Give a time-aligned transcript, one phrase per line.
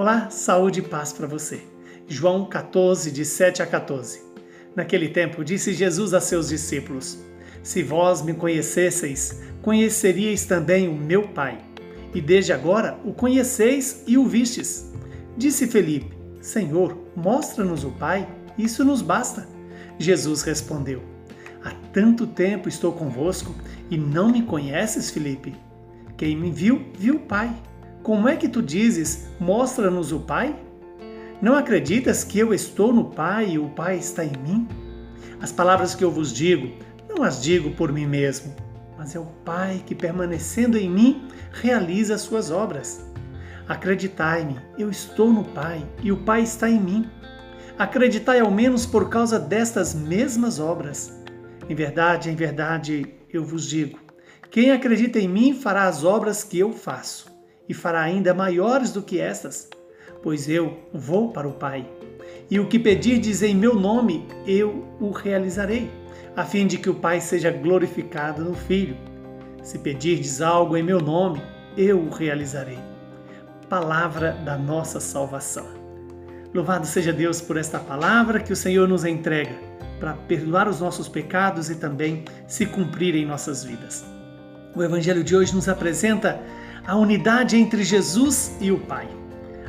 [0.00, 1.60] Olá, saúde e paz para você.
[2.08, 4.22] João 14, de 7 a 14.
[4.74, 7.18] Naquele tempo, disse Jesus a seus discípulos:
[7.62, 11.58] Se vós me conhecesseis, conheceríeis também o meu Pai.
[12.14, 14.90] E desde agora o conheceis e o vistes.
[15.36, 18.26] Disse Felipe: Senhor, mostra-nos o Pai,
[18.56, 19.46] isso nos basta.
[19.98, 21.02] Jesus respondeu:
[21.62, 23.54] Há tanto tempo estou convosco
[23.90, 25.54] e não me conheces, Felipe?
[26.16, 27.54] Quem me viu, viu o Pai.
[28.02, 30.58] Como é que tu dizes, mostra-nos o Pai?
[31.42, 34.66] Não acreditas que eu estou no Pai e o Pai está em mim?
[35.38, 36.74] As palavras que eu vos digo,
[37.08, 38.54] não as digo por mim mesmo,
[38.96, 43.04] mas é o Pai que, permanecendo em mim, realiza as suas obras.
[43.68, 47.06] Acreditai-me, eu estou no Pai e o Pai está em mim.
[47.78, 51.14] Acreditai ao menos por causa destas mesmas obras.
[51.68, 53.98] Em verdade, em verdade, eu vos digo:
[54.50, 57.29] quem acredita em mim fará as obras que eu faço,
[57.70, 59.70] e fará ainda maiores do que estas
[60.22, 61.86] pois eu vou para o Pai.
[62.50, 65.90] E o que pedirdes em meu nome, eu o realizarei,
[66.36, 68.96] a fim de que o Pai seja glorificado no Filho.
[69.62, 71.42] Se pedirdes algo em meu nome,
[71.76, 72.78] eu o realizarei.
[73.68, 75.66] Palavra da nossa salvação.
[76.52, 79.54] Louvado seja Deus por esta palavra que o Senhor nos entrega
[80.00, 84.04] para perdoar os nossos pecados e também se cumprir em nossas vidas.
[84.74, 86.40] O Evangelho de hoje nos apresenta
[86.90, 89.08] a unidade entre Jesus e o Pai.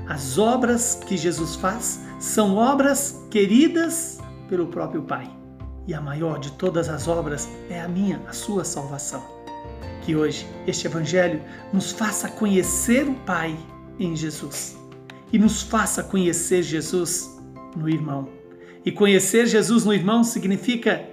[0.10, 4.18] As obras que Jesus faz são obras queridas
[4.50, 5.30] pelo próprio Pai.
[5.86, 9.24] E a maior de todas as obras é a minha, a sua salvação.
[10.02, 13.56] Que hoje este Evangelho nos faça conhecer o Pai
[14.00, 14.76] em Jesus
[15.32, 17.40] e nos faça conhecer Jesus
[17.78, 18.30] no irmão.
[18.84, 21.08] E conhecer Jesus no irmão significa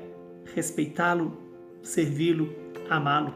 [0.55, 1.37] respeitá-lo,
[1.83, 2.51] servi-lo,
[2.89, 3.35] amá-lo.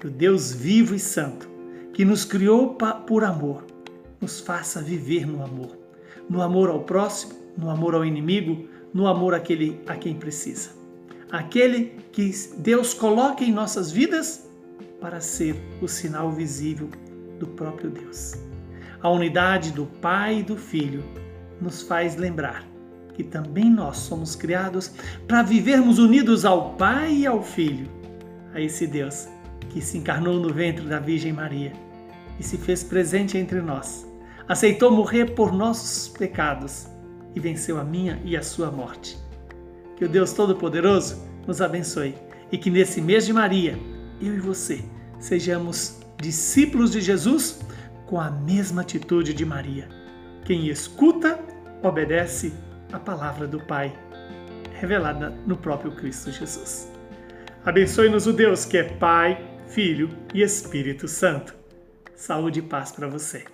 [0.00, 1.51] Que o Deus vivo e santo,
[1.94, 2.74] que nos criou
[3.06, 3.64] por amor,
[4.20, 5.76] nos faça viver no amor.
[6.28, 10.70] No amor ao próximo, no amor ao inimigo, no amor àquele a quem precisa.
[11.30, 14.48] Aquele que Deus coloca em nossas vidas
[15.00, 16.88] para ser o sinal visível
[17.38, 18.34] do próprio Deus.
[19.02, 21.02] A unidade do Pai e do Filho
[21.60, 22.64] nos faz lembrar
[23.14, 24.92] que também nós somos criados
[25.26, 27.90] para vivermos unidos ao Pai e ao Filho,
[28.54, 29.28] a esse Deus
[29.70, 31.72] que se encarnou no ventre da Virgem Maria
[32.42, 34.04] e se fez presente entre nós
[34.48, 36.88] aceitou morrer por nossos pecados
[37.36, 39.16] e venceu a minha e a sua morte.
[39.96, 42.16] Que o Deus Todo-Poderoso nos abençoe
[42.50, 43.78] e que nesse mês de Maria,
[44.20, 44.84] eu e você
[45.20, 47.60] sejamos discípulos de Jesus
[48.06, 49.88] com a mesma atitude de Maria.
[50.44, 51.38] Quem escuta,
[51.80, 52.52] obedece
[52.92, 53.96] a palavra do Pai,
[54.74, 56.90] revelada no próprio Cristo Jesus.
[57.64, 61.61] Abençoe-nos o Deus que é Pai, Filho e Espírito Santo.
[62.22, 63.44] Saúde e paz para você.